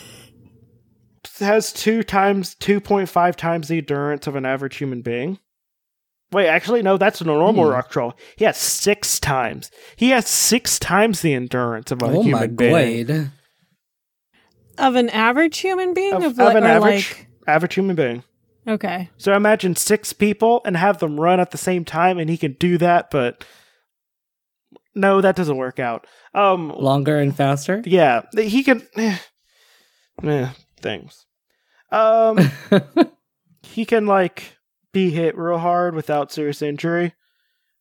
has 1.38 1.72
two 1.72 2.02
times, 2.02 2.54
two 2.54 2.80
point 2.80 3.08
five 3.08 3.36
times 3.36 3.68
the 3.68 3.78
endurance 3.78 4.26
of 4.26 4.36
an 4.36 4.44
average 4.44 4.76
human 4.76 5.02
being. 5.02 5.38
Wait, 6.32 6.48
actually, 6.48 6.82
no, 6.82 6.96
that's 6.96 7.20
a 7.20 7.24
normal 7.24 7.64
Hmm. 7.64 7.70
rock 7.70 7.90
troll. 7.90 8.14
He 8.36 8.44
has 8.44 8.56
six 8.56 9.20
times. 9.20 9.70
He 9.96 10.10
has 10.10 10.26
six 10.26 10.78
times 10.78 11.20
the 11.20 11.32
endurance 11.34 11.90
of 11.92 12.02
a 12.02 12.06
oh 12.06 12.22
human 12.22 12.30
my 12.40 12.46
being. 12.48 13.06
god. 13.06 13.30
of 14.78 14.94
an 14.96 15.08
average 15.10 15.58
human 15.58 15.94
being, 15.94 16.14
Of, 16.14 16.24
of, 16.24 16.40
of 16.40 16.54
an 16.56 16.64
average, 16.64 17.12
like 17.16 17.26
average 17.46 17.74
human 17.74 17.94
being. 17.94 18.24
okay. 18.66 19.10
So 19.16 19.32
imagine 19.34 19.76
six 19.76 20.12
people 20.12 20.60
and 20.64 20.76
have 20.76 20.98
them 20.98 21.20
run 21.20 21.38
at 21.38 21.52
the 21.52 21.58
same 21.58 21.84
time, 21.84 22.18
and 22.18 22.28
he 22.28 22.36
can 22.36 22.54
do 22.54 22.78
that. 22.78 23.10
But 23.12 23.44
no, 24.96 25.20
that 25.20 25.36
doesn't 25.36 25.56
work 25.56 25.78
out. 25.78 26.06
Um, 26.34 26.70
Longer 26.70 27.18
and 27.18 27.36
faster? 27.36 27.82
yeah, 27.84 28.22
he 28.36 28.64
can. 28.64 28.82
Eh, 28.96 29.18
eh, 30.24 30.48
things. 30.80 31.26
Um, 31.92 32.38
he 33.62 33.84
can 33.84 34.06
like 34.06 34.56
be 34.94 35.10
hit 35.10 35.36
real 35.36 35.58
hard 35.58 35.94
without 35.94 36.32
serious 36.32 36.62
injury. 36.62 37.12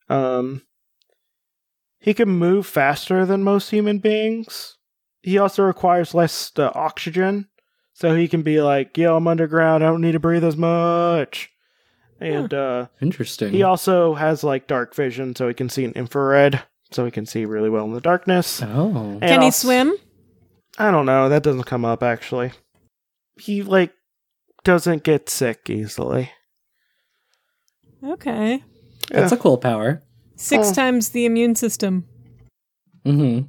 Um, 0.09 0.63
he 1.99 2.13
can 2.13 2.27
move 2.27 2.65
faster 2.67 3.25
than 3.25 3.43
most 3.43 3.69
human 3.69 3.99
beings. 3.99 4.77
He 5.21 5.37
also 5.37 5.63
requires 5.63 6.13
less 6.13 6.51
uh, 6.57 6.69
oxygen, 6.75 7.47
so 7.93 8.13
he 8.13 8.27
can 8.27 8.41
be 8.41 8.61
like, 8.61 8.97
"Yo, 8.97 9.15
I'm 9.15 9.27
underground. 9.27 9.83
I 9.83 9.87
don't 9.87 10.01
need 10.01 10.11
to 10.11 10.19
breathe 10.19 10.43
as 10.43 10.57
much." 10.57 11.49
And 12.19 12.53
uh, 12.53 12.87
Interesting. 13.01 13.51
he 13.53 13.63
also 13.63 14.13
has 14.15 14.43
like 14.43 14.67
dark 14.67 14.93
vision, 14.95 15.35
so 15.35 15.47
he 15.47 15.53
can 15.53 15.69
see 15.69 15.85
in 15.85 15.91
infrared, 15.93 16.61
so 16.91 17.05
he 17.05 17.11
can 17.11 17.25
see 17.25 17.45
really 17.45 17.69
well 17.69 17.85
in 17.85 17.93
the 17.93 18.01
darkness. 18.01 18.61
oh. 18.61 18.95
And 18.95 19.21
Can 19.21 19.39
he 19.41 19.45
also- 19.47 19.67
swim? 19.67 19.93
I 20.77 20.89
don't 20.91 21.05
know. 21.05 21.29
That 21.29 21.43
doesn't 21.43 21.63
come 21.63 21.85
up 21.85 22.01
actually. 22.03 22.51
He 23.39 23.61
like 23.63 23.93
doesn't 24.63 25.03
get 25.03 25.29
sick 25.29 25.69
easily. 25.69 26.31
Okay. 28.03 28.63
That's 29.09 29.31
a 29.31 29.37
cool 29.37 29.57
power. 29.57 30.01
Six 30.35 30.69
Oh. 30.69 30.73
times 30.73 31.09
the 31.09 31.25
immune 31.25 31.55
system. 31.55 32.05
Mm-hmm. 33.05 33.47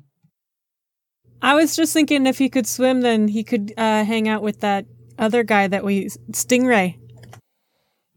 I 1.43 1.55
was 1.55 1.77
just 1.77 1.93
thinking 1.93 2.27
if 2.27 2.39
he 2.39 2.49
could 2.49 2.67
swim, 2.67 3.01
then 3.03 3.29
he 3.29 3.45
could 3.45 3.73
uh, 3.77 4.05
hang 4.05 4.29
out 4.29 4.43
with 4.43 4.61
that 4.61 4.87
other 5.19 5.43
guy 5.43 5.67
that 5.69 5.85
we 5.85 6.07
Stingray. 6.33 6.97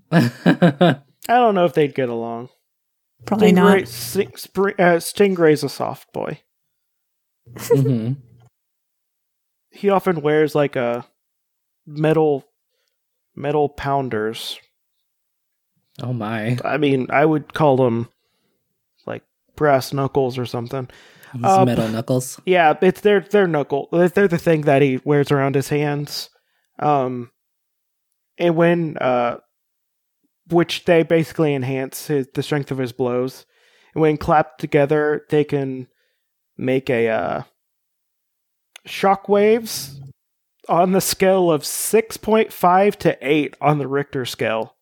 I 0.12 1.00
don't 1.28 1.56
know 1.56 1.66
if 1.66 1.74
they'd 1.74 1.94
get 1.94 2.10
along. 2.10 2.50
Probably 3.26 3.52
not. 3.52 3.80
Stingray, 3.80 3.88
Sting, 3.88 4.32
Spr- 4.32 4.80
uh, 4.80 4.98
Stingray's 4.98 5.64
a 5.64 5.70
soft 5.70 6.12
boy. 6.14 6.40
hmm 7.58 8.14
He 9.72 9.90
often 9.90 10.22
wears 10.22 10.56
like 10.56 10.76
a 10.76 11.06
metal 11.86 12.46
metal 13.36 13.70
pounders. 13.70 14.60
Oh 16.02 16.14
my. 16.14 16.58
I 16.64 16.78
mean, 16.78 17.08
I 17.10 17.26
would 17.26 17.54
call 17.54 17.78
them 17.78 18.10
like 19.06 19.24
brass 19.56 19.94
knuckles 19.94 20.38
or 20.38 20.46
something. 20.46 20.88
These 21.34 21.44
Uh, 21.44 21.66
metal 21.66 21.88
knuckles. 21.90 22.40
Yeah, 22.46 22.76
it's 22.82 23.02
their 23.02 23.20
their 23.22 23.48
knuckle. 23.48 23.90
They're 23.92 24.28
the 24.28 24.38
thing 24.38 24.62
that 24.62 24.82
he 24.82 25.00
wears 25.04 25.32
around 25.32 25.56
his 25.56 25.70
hands. 25.70 26.30
Um, 26.80 27.32
and 28.38 28.56
when 28.56 28.98
uh, 28.98 29.38
which 30.50 30.86
they 30.86 31.04
basically 31.04 31.54
enhance 31.54 32.08
his 32.08 32.28
the 32.34 32.44
strength 32.44 32.72
of 32.72 32.78
his 32.78 32.94
blows. 32.94 33.46
And 33.94 34.02
when 34.02 34.18
clapped 34.18 34.62
together, 34.62 35.26
they 35.30 35.44
can 35.44 35.88
make 36.58 36.90
a 36.90 37.10
uh, 37.10 37.42
shock 38.86 39.28
waves 39.28 40.00
on 40.70 40.92
the 40.92 41.02
scale 41.02 41.52
of 41.52 41.66
six 41.66 42.16
point 42.16 42.54
five 42.54 42.98
to 43.00 43.18
eight 43.22 43.56
on 43.60 43.80
the 43.80 43.88
Richter 43.88 44.26
scale. 44.26 44.76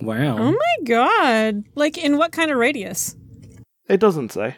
Wow. 0.00 0.36
Oh 0.38 0.52
my 0.52 0.76
god! 0.84 1.64
Like 1.74 1.96
in 1.98 2.16
what 2.18 2.32
kind 2.32 2.50
of 2.50 2.58
radius? 2.58 3.16
It 3.88 3.98
doesn't 4.00 4.32
say. 4.32 4.56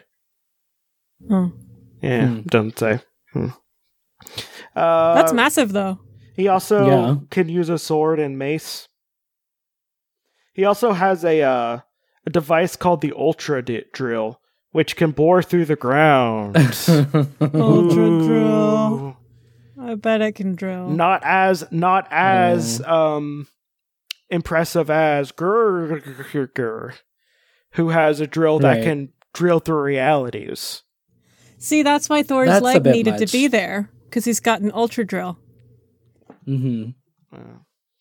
Oh, 1.29 1.51
Yeah, 2.01 2.27
Hmm. 2.27 2.41
doesn't 2.41 2.79
say. 2.79 2.99
Hmm. 3.33 3.47
Uh, 4.75 5.15
that's 5.15 5.33
massive, 5.33 5.71
though. 5.71 5.99
He 6.35 6.47
also 6.47 6.87
Yeah. 6.87 7.15
can 7.29 7.47
use 7.49 7.69
a 7.69 7.77
sword 7.77 8.19
and 8.19 8.37
mace. 8.37 8.85
He 10.53 10.65
also 10.65 10.93
has 10.93 11.23
a 11.23 11.41
uh, 11.41 11.79
a 12.25 12.29
device 12.29 12.75
called 12.75 13.01
the 13.01 13.13
Ultra 13.15 13.63
di- 13.63 13.83
Drill, 13.93 14.39
which 14.71 14.95
can 14.95 15.11
bore 15.11 15.41
through 15.43 15.65
the 15.65 15.75
ground. 15.75 16.55
Ultra 17.41 18.09
drill. 18.25 19.17
I 19.79 19.95
bet 19.95 20.21
it 20.21 20.33
can 20.35 20.55
drill. 20.55 20.89
Not 20.89 21.21
as 21.23 21.65
not 21.71 22.07
as 22.11 22.81
um 22.83 23.47
impressive 24.29 24.89
as 24.89 25.31
Gurr, 25.31 26.01
who 27.73 27.89
has 27.89 28.19
a 28.19 28.27
drill 28.27 28.59
that 28.59 28.75
Right. 28.77 28.83
can 28.83 29.09
drill 29.33 29.59
through 29.59 29.81
realities. 29.81 30.83
See, 31.57 31.83
that's 31.83 32.07
why 32.09 32.23
Thor's 32.23 32.47
That's 32.47 32.63
leg 32.63 32.85
needed 32.85 33.19
much. 33.19 33.19
to 33.19 33.31
be 33.37 33.47
there 33.47 33.89
because 34.05 34.25
he's 34.25 34.39
got 34.39 34.61
an 34.61 34.71
ultra 34.73 35.05
drill. 35.05 35.37
hmm 36.45 36.89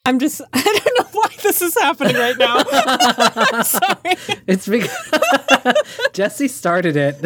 I'm 0.07 0.19
just, 0.19 0.41
I 0.55 0.62
don't 0.62 0.99
know 0.99 1.21
why 1.21 1.29
this 1.43 1.61
is 1.61 1.75
happening 1.79 2.17
right 2.17 2.38
now. 2.38 2.62
Sorry. 3.62 4.17
It's 4.47 4.67
because 4.67 4.91
Jesse 6.14 6.49
started 6.49 6.97
it. 6.97 7.21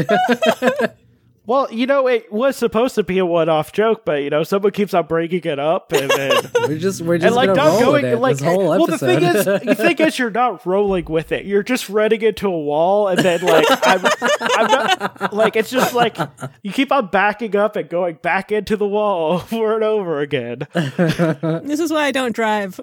Well, 1.45 1.67
you 1.73 1.87
know, 1.87 2.07
it 2.07 2.33
was 2.33 2.57
supposed 2.57 2.95
to 2.95 3.03
be 3.03 3.19
a 3.19 3.27
one-off 3.27 3.73
joke, 3.73 4.05
but 4.05 4.23
you 4.23 4.31
know, 4.31 4.45
someone 4.45 4.71
keeps 4.71 4.95
on 4.95 5.07
breaking 5.09 5.43
it 5.43 5.59
up, 5.59 5.93
and 5.93 6.09
then 6.09 6.51
we're 6.69 6.79
just 6.79 7.03
we're 7.03 7.19
just 7.19 7.27
and 7.27 7.35
like 7.35 7.49
not 7.49 7.81
going 7.81 8.05
it 8.05 8.19
like 8.19 8.37
this 8.37 8.47
whole 8.47 8.69
well 8.69 8.87
the 8.87 8.97
thing 8.97 9.23
is 9.25 9.45
the 9.45 9.75
thing 9.75 9.99
is 9.99 10.19
you're 10.21 10.31
not 10.31 10.65
rolling 10.65 11.05
with 11.07 11.33
it 11.33 11.45
you're 11.45 11.65
just 11.65 11.89
running 11.89 12.23
into 12.23 12.47
a 12.47 12.51
wall 12.61 13.09
and 13.09 13.19
then 13.19 13.41
like 13.43 13.67
I'm, 13.71 14.05
I'm 14.41 14.71
not 14.71 15.33
like 15.33 15.57
it's 15.57 15.71
just 15.71 15.95
like 15.95 16.17
you 16.63 16.71
keep 16.73 16.93
on 16.93 17.09
backing 17.09 17.57
up 17.57 17.75
and 17.75 17.89
going 17.89 18.17
back 18.23 18.53
into 18.53 18.77
the 18.77 18.87
wall 18.87 19.43
over 19.53 19.75
and 19.75 19.85
over 19.85 20.21
again 20.21 20.69
This 20.75 21.81
is 21.81 21.91
why 21.93 22.05
I 22.05 22.13
don't 22.13 22.35
drive. 22.35 22.79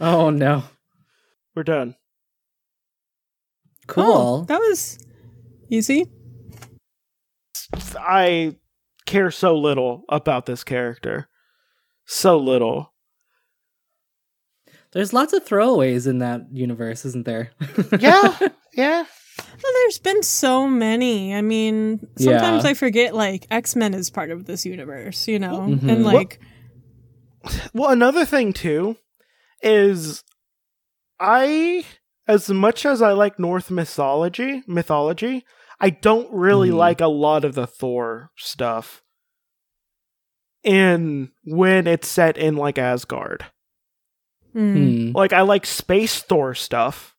oh 0.00 0.30
no. 0.30 0.64
we're 1.54 1.62
done 1.62 1.94
Cool. 3.86 4.04
Oh, 4.04 4.44
that 4.44 4.58
was 4.58 4.98
easy. 5.70 6.06
I 7.98 8.56
care 9.06 9.30
so 9.30 9.56
little 9.56 10.04
about 10.08 10.46
this 10.46 10.64
character 10.64 11.28
so 12.04 12.38
little 12.38 12.92
There's 14.92 15.12
lots 15.12 15.32
of 15.32 15.44
throwaways 15.44 16.06
in 16.06 16.18
that 16.18 16.42
universe, 16.52 17.04
isn't 17.04 17.24
there? 17.26 17.50
yeah 17.98 18.36
yeah 18.74 19.04
Well, 19.62 19.72
there's 19.74 19.98
been 19.98 20.22
so 20.22 20.66
many. 20.66 21.34
I 21.34 21.42
mean, 21.42 22.00
sometimes 22.18 22.64
Yeah. 22.64 22.70
I 22.70 22.74
forget 22.74 23.14
like 23.14 23.46
X 23.50 23.76
Men 23.76 23.94
is 23.94 24.10
part 24.10 24.30
of 24.30 24.44
this 24.46 24.64
universe, 24.66 25.28
you 25.28 25.38
know, 25.38 25.60
Mhm. 25.60 25.88
and 25.90 26.04
Well- 26.04 26.14
like 26.14 26.40
Well, 27.72 27.90
another 27.90 28.24
thing 28.24 28.52
too 28.52 28.96
is 29.62 30.22
I 31.20 31.84
as 32.26 32.48
much 32.50 32.84
as 32.84 33.00
I 33.02 33.12
like 33.12 33.38
Norse 33.38 33.70
mythology, 33.70 34.62
mythology, 34.66 35.44
I 35.80 35.90
don't 35.90 36.32
really 36.32 36.70
Mhm. 36.70 36.76
like 36.76 37.00
a 37.00 37.06
lot 37.06 37.44
of 37.44 37.54
the 37.54 37.66
Thor 37.66 38.30
stuff. 38.36 39.02
In 40.64 41.30
when 41.44 41.86
it's 41.86 42.08
set 42.08 42.36
in 42.36 42.56
like 42.56 42.78
Asgard. 42.78 43.46
mm. 44.54 45.14
Like 45.14 45.32
I 45.32 45.42
like 45.42 45.64
space 45.66 46.20
Thor 46.20 46.54
stuff. 46.54 47.14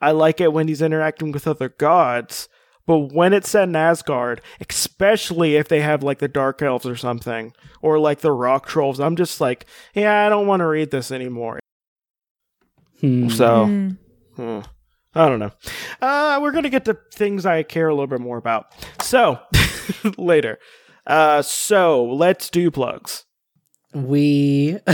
I 0.00 0.10
like 0.10 0.40
it 0.40 0.52
when 0.52 0.68
he's 0.68 0.82
interacting 0.82 1.32
with 1.32 1.46
other 1.46 1.68
gods, 1.68 2.48
but 2.86 3.12
when 3.12 3.32
it's 3.32 3.50
set 3.50 3.68
in 3.68 3.76
Asgard, 3.76 4.40
especially 4.68 5.56
if 5.56 5.68
they 5.68 5.80
have 5.80 6.02
like 6.02 6.18
the 6.18 6.28
dark 6.28 6.60
elves 6.62 6.86
or 6.86 6.96
something, 6.96 7.52
or 7.82 7.98
like 7.98 8.20
the 8.20 8.32
rock 8.32 8.66
trolls, 8.66 8.98
I'm 9.00 9.16
just 9.16 9.40
like, 9.40 9.64
yeah, 9.94 10.26
I 10.26 10.28
don't 10.28 10.46
want 10.46 10.60
to 10.60 10.66
read 10.66 10.90
this 10.90 11.10
anymore. 11.12 11.60
Hmm. 13.00 13.28
So, 13.28 13.66
mm. 14.36 14.64
I 15.14 15.28
don't 15.28 15.38
know. 15.38 15.52
Uh, 16.00 16.38
we're 16.42 16.52
gonna 16.52 16.68
get 16.70 16.84
to 16.86 16.96
things 17.14 17.46
I 17.46 17.62
care 17.62 17.88
a 17.88 17.94
little 17.94 18.06
bit 18.06 18.20
more 18.20 18.36
about. 18.38 18.66
So 19.02 19.38
later. 20.18 20.58
Uh, 21.06 21.42
so 21.42 22.04
let's 22.04 22.50
do 22.50 22.70
plugs. 22.70 23.24
we 23.94 24.78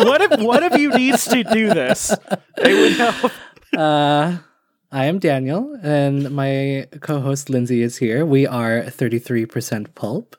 What 0.00 0.20
if 0.20 0.40
one 0.40 0.62
of 0.64 0.76
you 0.78 0.90
needs 0.90 1.24
to 1.26 1.44
do 1.44 1.68
this? 1.68 2.12
It 2.58 2.74
would 2.74 2.92
help. 2.92 3.32
uh 3.76 4.38
I 4.90 5.04
am 5.04 5.18
Daniel 5.18 5.78
and 5.82 6.30
my 6.30 6.86
co-host 7.02 7.50
Lindsay 7.50 7.82
is 7.82 7.98
here. 7.98 8.24
We 8.24 8.46
are 8.46 8.80
33% 8.84 9.94
pulp. 9.94 10.34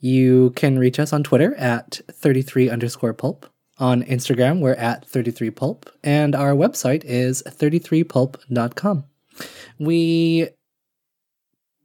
You 0.00 0.50
can 0.56 0.76
reach 0.76 0.98
us 0.98 1.12
on 1.12 1.22
Twitter 1.22 1.54
at 1.54 2.00
33 2.10 2.68
underscore 2.68 3.14
pulp. 3.14 3.46
On 3.82 4.04
Instagram, 4.04 4.60
we're 4.60 4.74
at 4.74 5.08
33pulp. 5.08 5.88
And 6.04 6.36
our 6.36 6.52
website 6.52 7.02
is 7.04 7.42
33pulp.com. 7.48 9.04
We 9.80 10.48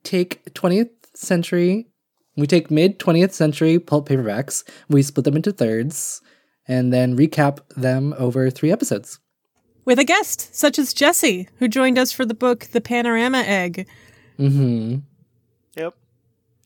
take 0.03 0.45
20th 0.53 0.91
century, 1.15 1.88
we 2.36 2.45
take 2.45 2.69
mid 2.69 2.99
20th 2.99 3.31
century 3.31 3.79
pulp 3.79 4.07
paperbacks, 4.10 4.63
we 4.88 5.01
split 5.01 5.23
them 5.25 5.36
into 5.36 5.51
thirds, 5.51 6.21
and 6.67 6.93
then 6.93 7.17
recap 7.17 7.60
them 7.75 8.13
over 8.19 8.51
three 8.51 8.71
episodes. 8.71 9.19
with 9.83 9.97
a 9.97 10.03
guest 10.03 10.53
such 10.53 10.77
as 10.77 10.93
Jesse, 10.93 11.47
who 11.57 11.67
joined 11.67 11.97
us 11.97 12.12
for 12.12 12.25
the 12.25 12.36
book 12.36 12.67
The 12.73 12.81
Panorama 12.81 13.39
Egg. 13.39 13.88
Mm-hmm. 14.38 14.97
Yep. 15.75 15.93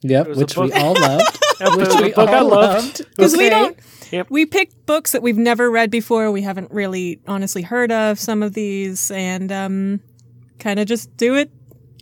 Yep, 0.02 0.26
It 0.26 0.30
was 0.30 0.38
a 0.38 0.41
which 0.41 0.58
we 0.58 0.74
all 0.74 0.94
loved. 0.94 1.41
Yep, 1.62 1.78
which 1.78 1.88
it 1.88 1.88
was 1.88 1.95
a 1.95 2.04
we 2.04 2.12
book 2.13 2.30
I 2.30 2.38
all 2.39 2.47
loved. 2.47 3.00
loved. 3.00 3.10
Because 3.15 3.38
we 3.38 3.50
don't. 3.50 3.78
Yep. 4.12 4.28
We 4.30 4.45
picked 4.45 4.86
books 4.86 5.13
that 5.13 5.21
we've 5.21 5.38
never 5.38 5.71
read 5.71 5.89
before. 5.89 6.32
We 6.32 6.41
haven't 6.41 6.71
really 6.71 7.21
honestly 7.28 7.62
heard 7.62 7.91
of 7.91 8.19
some 8.19 8.43
of 8.43 8.54
these, 8.54 9.10
and 9.12 9.52
um, 9.52 10.02
kind 10.60 10.80
of 10.80 10.88
just 10.88 11.15
do 11.17 11.36
it 11.36 11.52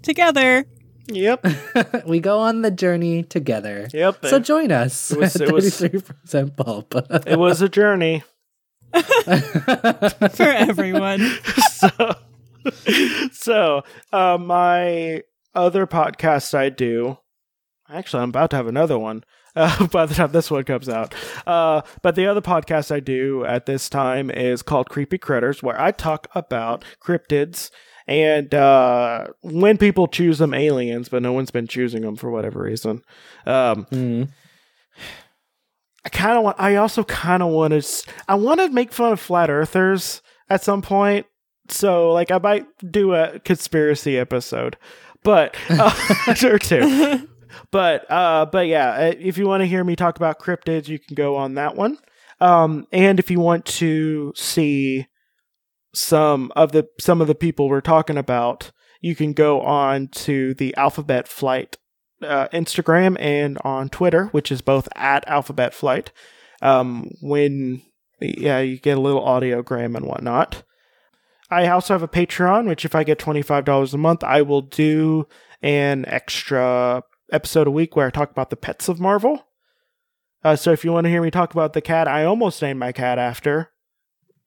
together. 0.01 0.65
Yep. 1.07 1.45
we 2.07 2.19
go 2.19 2.39
on 2.39 2.61
the 2.61 2.71
journey 2.71 3.23
together. 3.23 3.87
Yep. 3.93 4.25
So 4.27 4.39
join 4.39 4.71
us. 4.71 5.11
was- 5.11 5.35
it 5.35 5.51
was- 5.51 5.79
33% 5.79 6.55
pulp. 6.55 6.93
it 7.27 7.37
was 7.37 7.61
a 7.61 7.69
journey. 7.69 8.23
For 8.93 10.43
everyone. 10.43 11.19
so, 11.71 12.15
so 13.31 13.81
uh, 14.11 14.37
my 14.39 15.23
other 15.55 15.85
podcast 15.87 16.53
I 16.53 16.69
do, 16.69 17.17
actually, 17.89 18.23
I'm 18.23 18.29
about 18.29 18.49
to 18.51 18.55
have 18.57 18.67
another 18.67 18.97
one 18.99 19.23
uh, 19.55 19.88
by 19.88 20.05
the 20.05 20.15
time 20.15 20.31
this 20.31 20.51
one 20.51 20.63
comes 20.63 20.89
out. 20.89 21.13
Uh, 21.47 21.81
but 22.01 22.15
the 22.15 22.27
other 22.27 22.41
podcast 22.41 22.91
I 22.91 22.99
do 22.99 23.45
at 23.45 23.65
this 23.65 23.89
time 23.89 24.29
is 24.29 24.62
called 24.62 24.89
Creepy 24.89 25.17
Critters, 25.17 25.63
where 25.63 25.79
I 25.79 25.91
talk 25.91 26.27
about 26.33 26.83
cryptids 27.03 27.71
and 28.07 28.55
uh, 28.55 29.27
when 29.41 29.77
people 29.77 30.07
choose 30.07 30.39
them, 30.39 30.55
aliens, 30.55 31.09
but 31.09 31.21
no 31.21 31.31
one's 31.31 31.51
been 31.51 31.67
choosing 31.67 32.01
them 32.01 32.15
for 32.15 32.31
whatever 32.31 32.62
reason. 32.63 33.03
Um, 33.45 33.85
Mm. 33.91 34.29
I 36.05 36.09
kind 36.09 36.38
of 36.38 36.43
want. 36.43 36.59
I 36.59 36.75
also 36.77 37.03
kind 37.03 37.43
of 37.43 37.49
want 37.49 37.73
to. 37.73 38.13
I 38.27 38.35
want 38.35 38.62
to 38.62 38.69
make 38.69 38.93
fun 38.93 39.12
of 39.12 39.19
flat 39.19 39.49
earthers 39.49 40.21
at 40.49 40.63
some 40.63 40.81
point. 40.81 41.25
So, 41.67 42.12
like, 42.13 42.31
I 42.31 42.38
might 42.38 42.65
do 42.89 43.13
a 43.13 43.39
conspiracy 43.39 44.17
episode, 44.17 44.77
but 45.23 45.55
uh, 45.69 45.93
or 46.45 46.57
two. 46.57 47.27
But, 47.71 48.09
uh, 48.09 48.45
but 48.51 48.67
yeah, 48.67 48.91
uh, 48.91 49.13
if 49.17 49.38
you 49.38 49.47
want 49.47 49.62
to 49.62 49.67
hear 49.67 49.83
me 49.83 49.95
talk 49.95 50.17
about 50.17 50.39
cryptids, 50.39 50.88
you 50.88 50.99
can 50.99 51.15
go 51.15 51.35
on 51.35 51.55
that 51.55 51.75
one. 51.75 51.97
Um, 52.39 52.88
and 52.91 53.19
if 53.19 53.29
you 53.29 53.39
want 53.39 53.65
to 53.65 54.33
see 54.35 55.07
some 55.93 56.51
of 56.55 56.71
the 56.71 56.88
some 56.99 57.19
of 57.19 57.27
the 57.27 57.35
people 57.35 57.67
we're 57.67 57.81
talking 57.81 58.17
about, 58.17 58.71
you 59.01 59.15
can 59.15 59.33
go 59.33 59.62
on 59.62 60.07
to 60.09 60.53
the 60.53 60.75
Alphabet 60.77 61.27
Flight 61.27 61.77
uh, 62.21 62.47
Instagram 62.49 63.19
and 63.19 63.57
on 63.63 63.89
Twitter, 63.89 64.25
which 64.27 64.51
is 64.51 64.62
both 64.62 64.88
at 64.95 65.27
Alphabet 65.27 65.73
Flight. 65.73 66.12
Um, 66.62 67.12
when 67.21 67.81
yeah, 68.19 68.59
you 68.59 68.77
get 68.77 68.97
a 68.97 69.01
little 69.01 69.23
audiogram 69.23 69.95
and 69.95 70.05
whatnot. 70.05 70.63
I 71.51 71.67
also 71.67 71.93
have 71.93 72.03
a 72.03 72.07
Patreon, 72.07 72.67
which 72.67 72.85
if 72.85 72.93
I 72.93 73.03
get 73.03 73.19
twenty 73.19 73.41
five 73.41 73.65
dollars 73.65 73.93
a 73.93 73.97
month, 73.97 74.23
I 74.23 74.41
will 74.41 74.62
do 74.62 75.27
an 75.62 76.05
extra 76.07 77.03
episode 77.31 77.67
a 77.67 77.71
week 77.71 77.95
where 77.95 78.07
I 78.07 78.09
talk 78.09 78.31
about 78.31 78.49
the 78.49 78.55
pets 78.55 78.89
of 78.89 78.99
Marvel. 78.99 79.45
Uh, 80.43 80.55
so 80.55 80.71
if 80.71 80.85
you 80.85 80.91
want 80.91 81.05
to 81.05 81.09
hear 81.09 81.21
me 81.21 81.31
talk 81.31 81.53
about 81.53 81.73
the 81.73 81.81
cat, 81.81 82.07
I 82.07 82.23
almost 82.23 82.61
named 82.61 82.79
my 82.79 82.91
cat 82.91 83.19
after. 83.19 83.71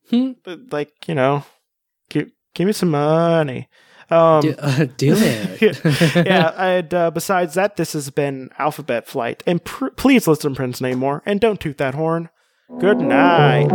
Hmm. 0.09 0.31
But, 0.43 0.71
like 0.71 1.07
you 1.07 1.15
know, 1.15 1.45
give 2.09 2.31
give 2.53 2.67
me 2.67 2.73
some 2.73 2.91
money. 2.91 3.69
Um, 4.09 4.41
do, 4.41 4.55
uh, 4.57 4.85
do 4.97 5.13
it. 5.17 6.25
yeah, 6.25 6.49
and 6.61 6.93
uh, 6.93 7.11
besides 7.11 7.53
that, 7.53 7.77
this 7.77 7.93
has 7.93 8.09
been 8.09 8.49
Alphabet 8.59 9.07
Flight. 9.07 9.43
And 9.47 9.63
pr- 9.63 9.89
please 9.89 10.27
listen 10.27 10.51
to 10.51 10.55
Prince 10.55 10.81
Namor 10.81 11.21
and 11.25 11.39
don't 11.39 11.59
toot 11.59 11.77
that 11.77 11.95
horn. 11.95 12.29
Good 12.79 12.97
night. 12.99 13.69